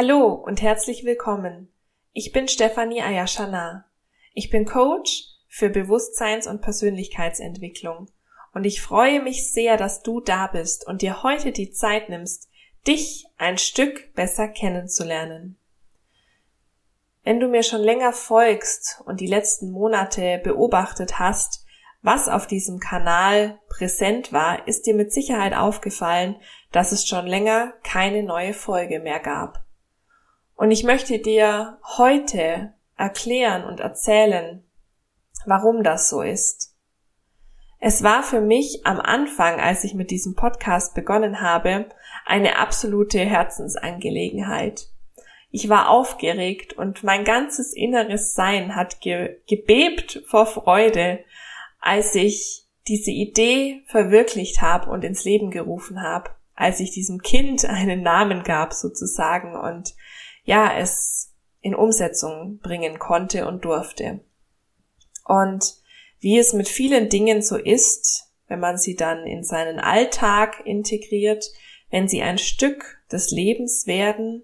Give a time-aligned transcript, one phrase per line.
[0.00, 1.72] Hallo und herzlich willkommen.
[2.12, 3.84] Ich bin Stefanie Ayashana.
[4.32, 8.08] Ich bin Coach für Bewusstseins- und Persönlichkeitsentwicklung
[8.54, 12.48] und ich freue mich sehr, dass du da bist und dir heute die Zeit nimmst,
[12.86, 15.58] dich ein Stück besser kennenzulernen.
[17.24, 21.66] Wenn du mir schon länger folgst und die letzten Monate beobachtet hast,
[22.02, 26.36] was auf diesem Kanal präsent war, ist dir mit Sicherheit aufgefallen,
[26.70, 29.64] dass es schon länger keine neue Folge mehr gab.
[30.58, 34.64] Und ich möchte dir heute erklären und erzählen,
[35.46, 36.74] warum das so ist.
[37.78, 41.86] Es war für mich am Anfang, als ich mit diesem Podcast begonnen habe,
[42.26, 44.88] eine absolute Herzensangelegenheit.
[45.52, 51.20] Ich war aufgeregt und mein ganzes inneres Sein hat ge gebebt vor Freude,
[51.78, 57.64] als ich diese Idee verwirklicht habe und ins Leben gerufen habe, als ich diesem Kind
[57.64, 59.94] einen Namen gab sozusagen und
[60.48, 64.20] ja, es in Umsetzung bringen konnte und durfte.
[65.26, 65.74] Und
[66.20, 71.44] wie es mit vielen Dingen so ist, wenn man sie dann in seinen Alltag integriert,
[71.90, 74.42] wenn sie ein Stück des Lebens werden,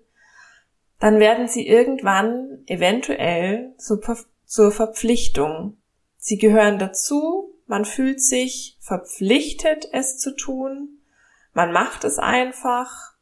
[1.01, 5.79] dann werden sie irgendwann eventuell zur Verpflichtung.
[6.19, 10.99] Sie gehören dazu, man fühlt sich verpflichtet, es zu tun,
[11.55, 13.14] man macht es einfach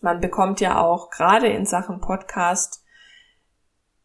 [0.00, 2.84] man bekommt ja auch gerade in Sachen Podcast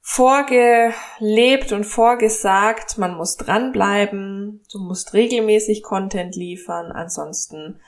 [0.01, 7.81] vorgelebt und vorgesagt, man muss dranbleiben, du musst regelmäßig Content liefern, ansonsten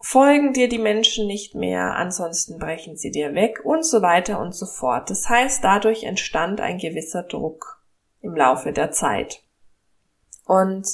[0.00, 4.54] folgen dir die Menschen nicht mehr, ansonsten brechen sie dir weg und so weiter und
[4.54, 5.10] so fort.
[5.10, 7.82] Das heißt, dadurch entstand ein gewisser Druck
[8.20, 9.42] im Laufe der Zeit.
[10.46, 10.86] Und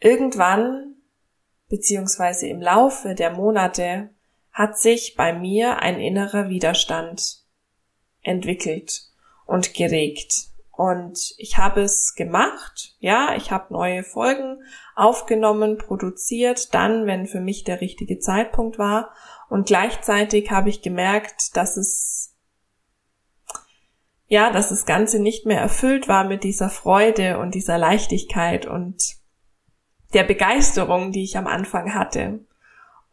[0.00, 0.96] irgendwann,
[1.68, 4.10] beziehungsweise im Laufe der Monate,
[4.56, 7.42] hat sich bei mir ein innerer Widerstand
[8.22, 9.02] entwickelt
[9.44, 10.32] und geregt.
[10.70, 14.62] Und ich habe es gemacht, ja, ich habe neue Folgen
[14.94, 19.12] aufgenommen, produziert, dann, wenn für mich der richtige Zeitpunkt war.
[19.50, 22.34] Und gleichzeitig habe ich gemerkt, dass es,
[24.26, 29.16] ja, dass das Ganze nicht mehr erfüllt war mit dieser Freude und dieser Leichtigkeit und
[30.14, 32.40] der Begeisterung, die ich am Anfang hatte.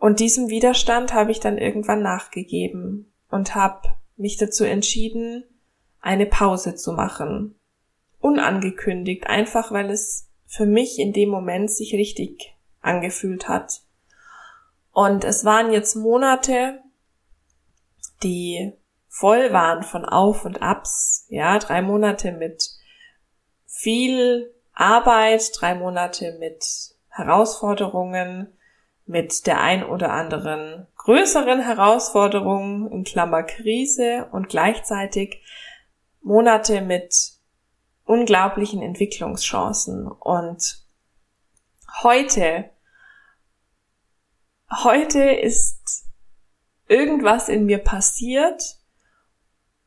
[0.03, 3.87] Und diesem Widerstand habe ich dann irgendwann nachgegeben und habe
[4.17, 5.45] mich dazu entschieden,
[6.01, 7.57] eine Pause zu machen.
[8.19, 13.79] Unangekündigt, einfach weil es für mich in dem Moment sich richtig angefühlt hat.
[14.91, 16.81] Und es waren jetzt Monate,
[18.23, 18.73] die
[19.07, 22.71] voll waren von Auf und Abs, ja, drei Monate mit
[23.67, 26.65] viel Arbeit, drei Monate mit
[27.07, 28.53] Herausforderungen,
[29.05, 35.43] mit der ein oder anderen größeren Herausforderung in Klammer Krise und gleichzeitig
[36.21, 37.33] Monate mit
[38.05, 40.07] unglaublichen Entwicklungschancen.
[40.07, 40.85] Und
[42.01, 42.69] heute,
[44.83, 46.05] heute ist
[46.87, 48.61] irgendwas in mir passiert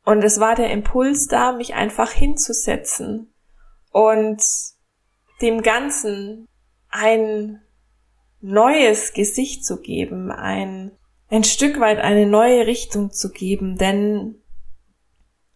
[0.05, 3.35] und es war der Impuls da, mich einfach hinzusetzen
[3.91, 4.43] und
[5.41, 6.47] dem Ganzen
[6.91, 7.63] ein
[8.41, 10.93] neues Gesicht zu geben, ein,
[11.29, 14.37] ein Stück weit eine neue Richtung zu geben, denn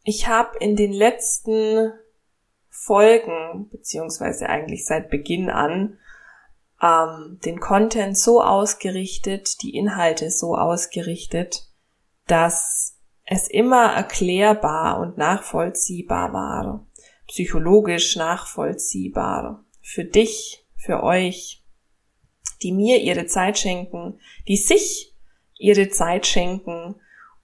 [0.05, 1.93] ich habe in den letzten
[2.69, 5.99] Folgen, beziehungsweise eigentlich seit Beginn an,
[6.83, 11.67] ähm, den Content so ausgerichtet, die Inhalte so ausgerichtet,
[12.27, 16.87] dass es immer erklärbar und nachvollziehbar war,
[17.29, 21.60] psychologisch nachvollziehbar, für dich, für euch,
[22.63, 25.15] die mir ihre Zeit schenken, die sich
[25.57, 26.97] ihre Zeit schenken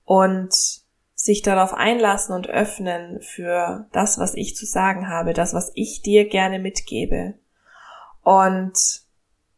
[0.05, 0.53] und
[1.15, 6.03] sich darauf einlassen und öffnen für das, was ich zu sagen habe, das, was ich
[6.03, 7.35] dir gerne mitgebe.
[8.23, 8.75] Und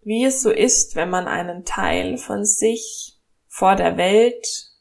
[0.03, 4.73] wie es so ist, wenn man einen Teil von sich vor der Welt,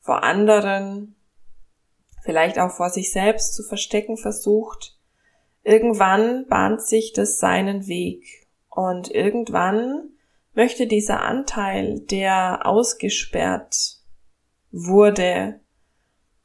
[0.00, 1.14] vor anderen,
[2.22, 4.98] vielleicht auch vor sich selbst zu verstecken versucht,
[5.62, 8.48] irgendwann bahnt sich das seinen Weg.
[8.70, 10.13] Und irgendwann
[10.54, 13.98] möchte dieser Anteil, der ausgesperrt
[14.70, 15.60] wurde,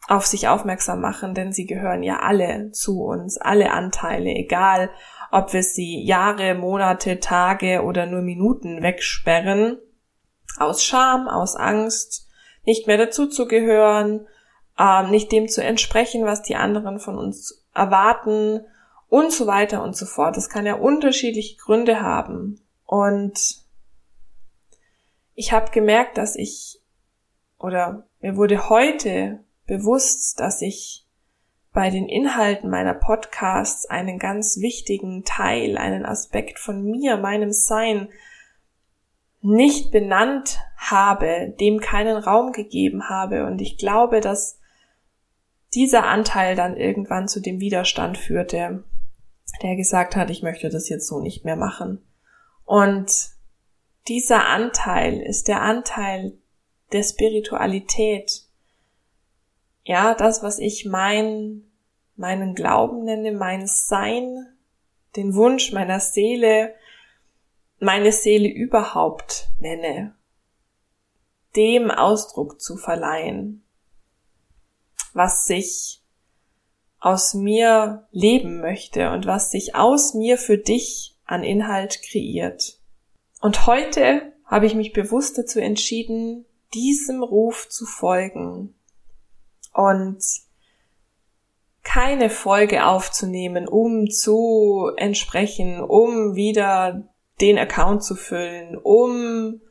[0.08, 4.90] auf sich aufmerksam machen, denn sie gehören ja alle zu uns, alle Anteile, egal
[5.32, 9.78] ob wir sie Jahre, Monate, Tage oder nur Minuten wegsperren,
[10.58, 12.28] aus Scham, aus Angst,
[12.66, 14.28] nicht mehr dazuzugehören,
[14.80, 18.62] ähm, nicht dem zu entsprechen, was die anderen von uns erwarten
[19.08, 20.38] und so weiter und so fort.
[20.38, 22.62] Das kann ja unterschiedliche Gründe haben.
[22.86, 23.59] Und
[25.40, 26.82] ich habe gemerkt, dass ich
[27.60, 31.08] oder mir wurde heute bewusst, dass ich
[31.72, 38.10] bei den Inhalten meiner Podcasts einen ganz wichtigen Teil, einen Aspekt von mir, meinem Sein
[39.40, 43.46] nicht benannt habe, dem keinen Raum gegeben habe.
[43.46, 44.60] Und ich glaube, dass
[45.74, 48.84] dieser Anteil dann irgendwann zu dem Widerstand führte,
[49.64, 52.06] der gesagt hat, ich möchte das jetzt so nicht mehr machen.
[52.66, 53.39] Und
[54.08, 56.38] dieser Anteil ist der Anteil
[56.92, 58.44] der Spiritualität.
[59.84, 61.64] Ja, das, was ich mein,
[62.16, 64.48] meinen Glauben nenne, mein Sein,
[65.16, 66.76] den Wunsch meiner Seele,
[67.80, 70.16] meine Seele überhaupt nenne,
[71.56, 73.64] dem Ausdruck zu verleihen,
[75.14, 76.02] was sich
[77.00, 82.79] aus mir leben möchte und was sich aus mir für dich an Inhalt kreiert.
[83.42, 88.76] Und heute habe ich mich bewusst dazu entschieden, diesem Ruf zu folgen
[89.74, 90.24] und
[91.84, 97.08] keine Folge aufzunehmen, um zu entsprechen, um wieder
[97.42, 99.62] den Account zu füllen, um,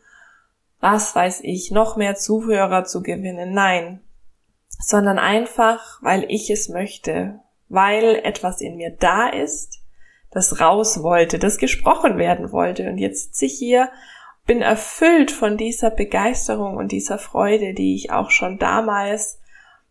[0.81, 3.53] was weiß ich, noch mehr Zuhörer zu gewinnen.
[3.53, 4.01] Nein,
[4.69, 9.78] sondern einfach, weil ich es möchte, weil etwas in mir da ist,
[10.31, 12.89] das raus wollte, das gesprochen werden wollte.
[12.89, 13.91] Und jetzt sitze ich hier,
[14.47, 19.41] bin erfüllt von dieser Begeisterung und dieser Freude, die ich auch schon damals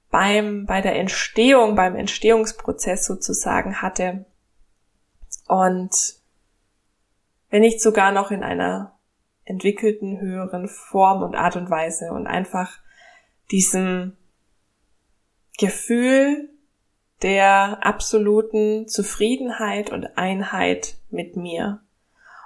[0.09, 4.25] beim, bei der Entstehung, beim Entstehungsprozess sozusagen hatte.
[5.47, 6.15] Und
[7.49, 8.97] wenn nicht sogar noch in einer
[9.45, 12.79] entwickelten höheren Form und Art und Weise und einfach
[13.51, 14.17] diesem
[15.57, 16.49] Gefühl
[17.23, 21.81] der absoluten Zufriedenheit und Einheit mit mir.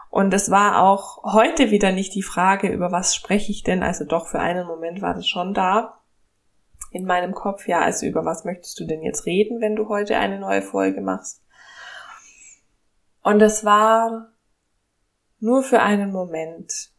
[0.09, 4.03] Und es war auch heute wieder nicht die Frage, über was spreche ich denn, also
[4.05, 6.01] doch für einen Moment war das schon da
[6.91, 10.17] in meinem Kopf, ja, also über was möchtest du denn jetzt reden, wenn du heute
[10.17, 11.41] eine neue Folge machst?
[13.23, 14.33] Und es war
[15.39, 16.91] nur für einen Moment.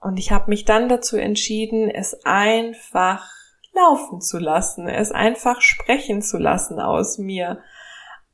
[0.00, 3.28] Und ich habe mich dann dazu entschieden, es einfach
[3.74, 7.60] laufen zu lassen, es einfach sprechen zu lassen aus mir,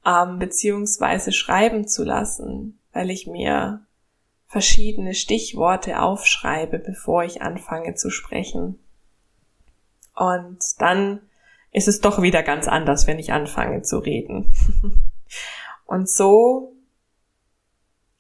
[0.05, 3.87] ähm, beziehungsweise schreiben zu lassen, weil ich mir
[4.47, 8.79] verschiedene Stichworte aufschreibe, bevor ich anfange zu sprechen.
[10.15, 11.21] Und dann
[11.71, 14.53] ist es doch wieder ganz anders, wenn ich anfange zu reden.
[15.87, 16.73] Und so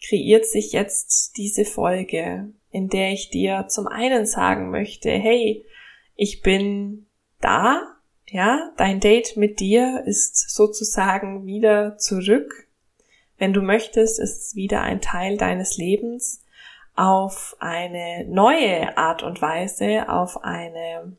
[0.07, 5.65] kreiert sich jetzt diese Folge, in der ich dir zum einen sagen möchte, hey,
[6.15, 7.08] ich bin
[7.41, 7.97] da,
[8.27, 12.67] ja, dein Date mit dir ist sozusagen wieder zurück.
[13.39, 16.43] Wenn du möchtest, ist es wieder ein Teil deines Lebens
[16.95, 21.17] auf eine neue Art und Weise, auf eine,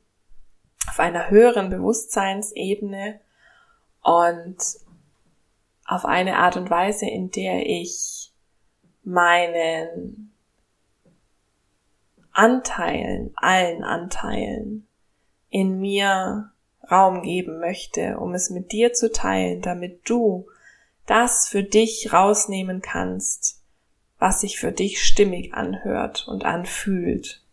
[0.89, 3.21] auf einer höheren Bewusstseinsebene
[4.01, 4.57] und
[5.85, 8.33] auf eine Art und Weise, in der ich
[9.03, 10.33] meinen
[12.33, 14.88] Anteilen, allen Anteilen
[15.49, 16.51] in mir
[16.89, 20.47] Raum geben möchte, um es mit dir zu teilen, damit du
[21.05, 23.61] das für dich rausnehmen kannst,
[24.17, 27.43] was sich für dich stimmig anhört und anfühlt.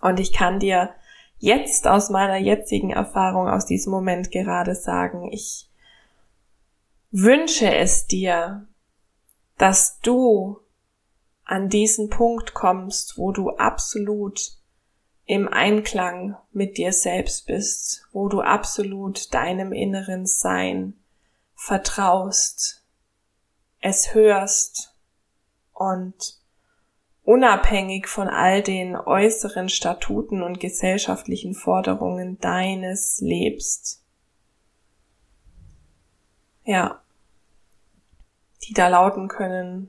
[0.00, 0.90] Und ich kann dir
[1.38, 5.68] jetzt aus meiner jetzigen Erfahrung aus diesem Moment gerade sagen, ich
[7.10, 8.66] wünsche es dir,
[9.58, 10.58] dass du
[11.44, 14.56] an diesen Punkt kommst, wo du absolut
[15.24, 20.94] im Einklang mit dir selbst bist, wo du absolut deinem inneren Sein
[21.54, 22.84] vertraust,
[23.80, 24.94] es hörst
[25.72, 26.40] und
[27.24, 34.02] unabhängig von all den äußeren Statuten und gesellschaftlichen Forderungen deines lebst.
[36.64, 37.00] Ja,
[38.64, 39.88] die da lauten können,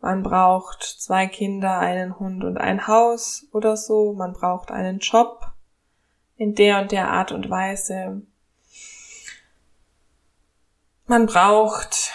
[0.00, 5.52] man braucht zwei Kinder, einen Hund und ein Haus oder so, man braucht einen Job
[6.36, 8.20] in der und der Art und Weise.
[11.06, 12.12] Man braucht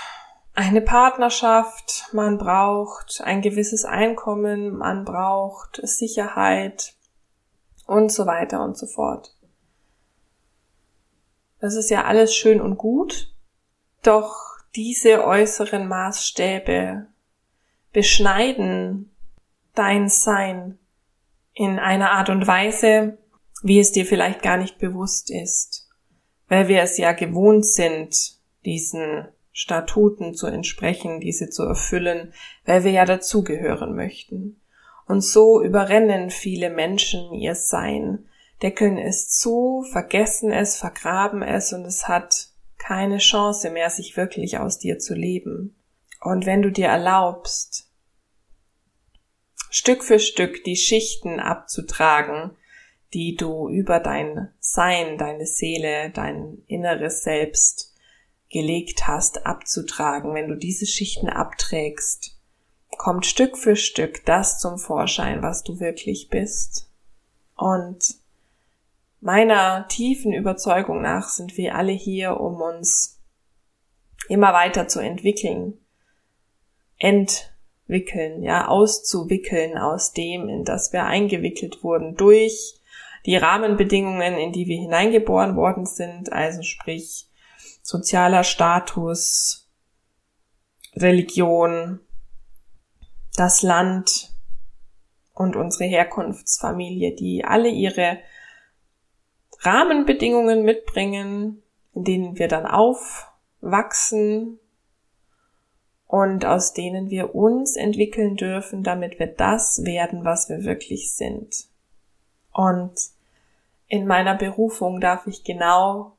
[0.54, 6.94] eine Partnerschaft, man braucht ein gewisses Einkommen, man braucht Sicherheit
[7.88, 9.36] und so weiter und so fort.
[11.60, 13.34] Das ist ja alles schön und gut,
[14.04, 17.08] doch diese äußeren Maßstäbe
[17.94, 19.12] beschneiden
[19.76, 20.78] dein Sein
[21.54, 23.18] in einer Art und Weise,
[23.62, 25.90] wie es dir vielleicht gar nicht bewusst ist,
[26.48, 32.34] weil wir es ja gewohnt sind, diesen Statuten zu entsprechen, diese zu erfüllen,
[32.66, 34.60] weil wir ja dazugehören möchten.
[35.06, 38.26] Und so überrennen viele Menschen ihr Sein
[38.64, 42.48] decken es zu, vergessen es, vergraben es und es hat
[42.78, 45.76] keine Chance mehr, sich wirklich aus dir zu leben.
[46.24, 47.90] Und wenn du dir erlaubst,
[49.70, 52.52] Stück für Stück die Schichten abzutragen,
[53.14, 57.94] die du über dein Sein, deine Seele, dein inneres Selbst
[58.50, 62.40] gelegt hast, abzutragen, wenn du diese Schichten abträgst,
[62.98, 66.90] kommt Stück für Stück das zum Vorschein, was du wirklich bist.
[67.56, 68.16] Und
[69.20, 73.20] meiner tiefen Überzeugung nach sind wir alle hier, um uns
[74.30, 75.80] immer weiter zu entwickeln,
[76.98, 82.80] entwickeln, ja, auszuwickeln aus dem, in das wir eingewickelt wurden durch
[83.26, 87.30] die Rahmenbedingungen, in die wir hineingeboren worden sind, also sprich
[87.82, 89.70] sozialer Status,
[90.96, 92.00] Religion,
[93.36, 94.34] das Land
[95.34, 98.20] und unsere Herkunftsfamilie, die alle ihre
[99.60, 104.60] Rahmenbedingungen mitbringen, in denen wir dann aufwachsen
[106.14, 111.66] und aus denen wir uns entwickeln dürfen, damit wir das werden, was wir wirklich sind.
[112.52, 112.94] Und
[113.88, 116.16] in meiner Berufung darf ich genau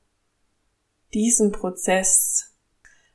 [1.12, 2.56] diesem Prozess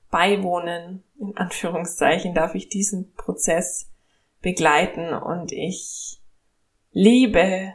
[0.10, 3.90] beiwohnen, in Anführungszeichen darf ich diesen Prozess
[4.42, 6.22] begleiten und ich
[6.94, 7.74] liebe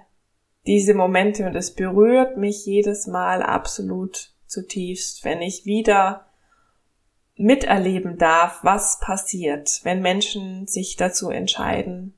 [0.67, 6.25] diese Momente und es berührt mich jedes Mal absolut zutiefst, wenn ich wieder
[7.37, 12.15] miterleben darf, was passiert, wenn Menschen sich dazu entscheiden,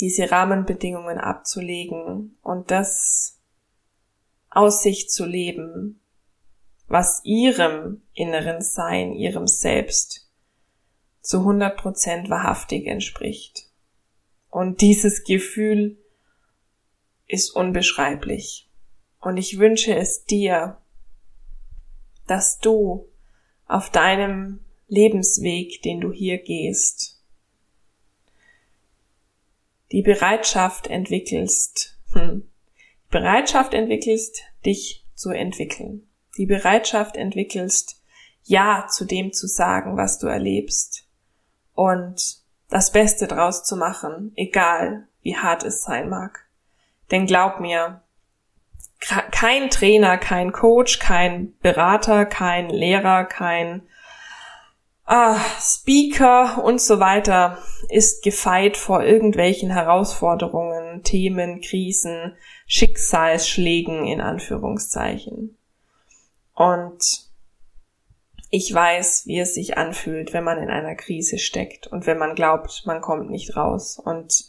[0.00, 3.38] diese Rahmenbedingungen abzulegen und das
[4.50, 6.00] aus sich zu leben,
[6.86, 10.28] was ihrem inneren Sein, ihrem Selbst
[11.20, 13.68] zu 100 Prozent wahrhaftig entspricht.
[14.50, 15.98] Und dieses Gefühl
[17.26, 18.70] ist unbeschreiblich.
[19.20, 20.78] Und ich wünsche es dir,
[22.26, 23.08] dass du
[23.68, 27.20] auf deinem Lebensweg, den du hier gehst,
[29.92, 32.48] die Bereitschaft entwickelst, hm,
[33.10, 36.08] Bereitschaft entwickelst, dich zu entwickeln
[36.38, 38.00] die Bereitschaft entwickelst,
[38.44, 41.04] Ja zu dem zu sagen, was du erlebst
[41.74, 42.38] und
[42.70, 46.46] das Beste draus zu machen, egal wie hart es sein mag.
[47.10, 48.02] Denn glaub mir,
[49.00, 53.82] kein Trainer, kein Coach, kein Berater, kein Lehrer, kein
[55.04, 62.36] ah, Speaker und so weiter ist gefeit vor irgendwelchen Herausforderungen, Themen, Krisen,
[62.66, 65.56] Schicksalsschlägen in Anführungszeichen.
[66.54, 67.28] Und
[68.50, 72.34] ich weiß, wie es sich anfühlt, wenn man in einer Krise steckt und wenn man
[72.34, 73.98] glaubt, man kommt nicht raus.
[74.02, 74.44] Und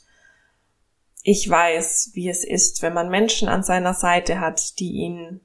[1.23, 5.41] ich weiß, wie es ist, wenn man Menschen an seiner Seite hat, die ihn,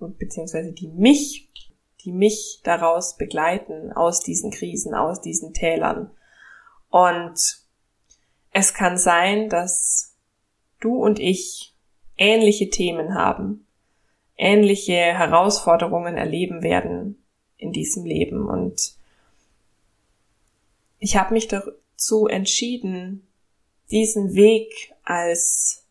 [0.00, 1.48] beziehungsweise die mich,
[2.04, 6.10] die mich daraus begleiten, aus diesen Krisen, aus diesen Tälern.
[6.88, 7.60] Und
[8.52, 10.14] es kann sein, dass
[10.80, 11.74] du und ich
[12.16, 13.66] ähnliche Themen haben,
[14.36, 17.22] ähnliche Herausforderungen erleben werden
[17.58, 18.48] in diesem Leben.
[18.48, 18.94] Und
[20.98, 23.27] ich habe mich dazu entschieden,
[23.90, 25.86] diesen Weg als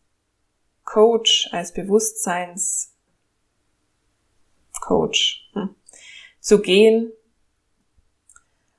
[0.84, 2.94] Coach, als Bewusstseinscoach
[5.54, 5.76] hm,
[6.40, 7.12] zu gehen,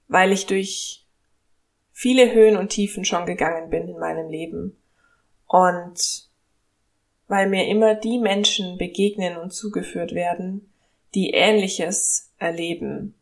[0.09, 1.07] weil ich durch
[1.93, 4.77] viele Höhen und Tiefen schon gegangen bin in meinem Leben.
[5.47, 6.29] Und
[7.27, 10.73] weil mir immer die Menschen begegnen und zugeführt werden,
[11.15, 13.15] die Ähnliches erleben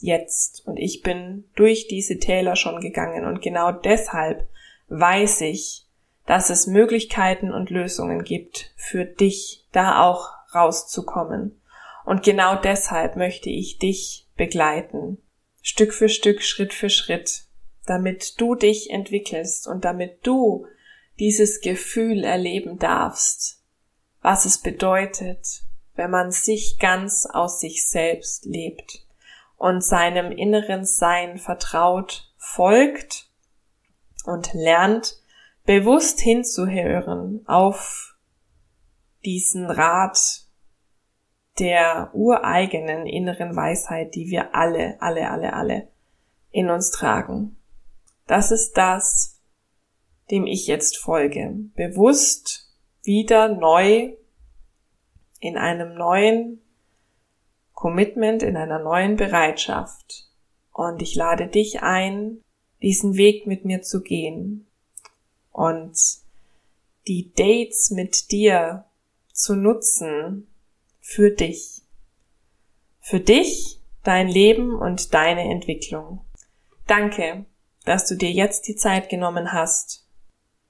[0.00, 0.66] jetzt.
[0.66, 4.48] Und ich bin durch diese Täler schon gegangen und genau deshalb
[4.88, 5.86] weiß ich,
[6.26, 11.60] dass es Möglichkeiten und Lösungen gibt für dich, da auch rauszukommen.
[12.04, 15.18] Und genau deshalb möchte ich dich begleiten,
[15.62, 17.44] Stück für Stück, Schritt für Schritt,
[17.86, 20.66] damit du dich entwickelst und damit du
[21.18, 23.62] dieses Gefühl erleben darfst,
[24.22, 25.62] was es bedeutet,
[25.94, 29.04] wenn man sich ganz aus sich selbst lebt
[29.56, 33.27] und seinem inneren Sein vertraut, folgt
[34.28, 35.16] und lernt,
[35.64, 38.16] bewusst hinzuhören auf
[39.24, 40.44] diesen Rat
[41.58, 45.88] der ureigenen inneren Weisheit, die wir alle, alle, alle, alle
[46.50, 47.56] in uns tragen.
[48.26, 49.40] Das ist das,
[50.30, 52.70] dem ich jetzt folge, bewusst
[53.02, 54.12] wieder neu
[55.40, 56.60] in einem neuen
[57.72, 60.28] Commitment, in einer neuen Bereitschaft.
[60.72, 62.44] Und ich lade dich ein,
[62.82, 64.66] diesen Weg mit mir zu gehen
[65.50, 65.98] und
[67.06, 68.84] die Dates mit dir
[69.32, 70.46] zu nutzen
[71.00, 71.82] für dich.
[73.00, 76.24] Für dich, dein Leben und deine Entwicklung.
[76.86, 77.46] Danke,
[77.84, 80.06] dass du dir jetzt die Zeit genommen hast.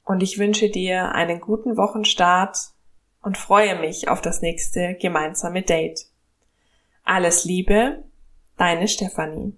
[0.04, 2.56] Und ich wünsche dir einen guten Wochenstart
[3.20, 6.06] und freue mich auf das nächste gemeinsame Date.
[7.04, 8.04] Alles Liebe,
[8.56, 9.57] deine Stefanie.